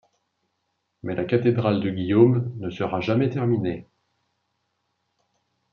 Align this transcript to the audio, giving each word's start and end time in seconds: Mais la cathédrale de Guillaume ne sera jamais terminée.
Mais 1.03 1.13
la 1.13 1.25
cathédrale 1.25 1.79
de 1.79 1.91
Guillaume 1.91 2.51
ne 2.57 2.71
sera 2.71 3.01
jamais 3.01 3.29
terminée. 3.29 3.85